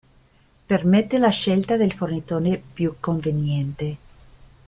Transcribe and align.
Permette 0.65 1.19
la 1.19 1.29
scelta 1.29 1.77
del 1.77 1.91
fornitore 1.93 2.59
più 2.73 2.95
conveniente. 2.99 3.97